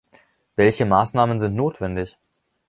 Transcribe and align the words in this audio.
Welche 0.55 0.83
Maßnahmen 0.85 1.37
sind 1.39 1.53
notwendig? 1.55 2.17